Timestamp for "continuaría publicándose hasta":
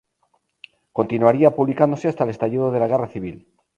0.93-2.23